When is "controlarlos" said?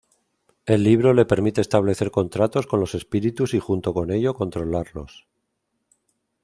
4.33-5.27